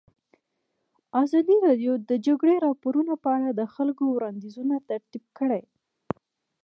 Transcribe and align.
ازادي 1.23 1.55
راډیو 1.67 1.93
د 1.99 2.03
د 2.09 2.11
جګړې 2.27 2.55
راپورونه 2.65 3.13
په 3.23 3.29
اړه 3.35 3.49
د 3.53 3.61
خلکو 3.73 4.03
وړاندیزونه 4.09 4.75
ترتیب 4.89 5.23
کړي. 5.37 5.63